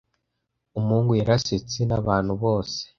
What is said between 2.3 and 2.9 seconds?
bose.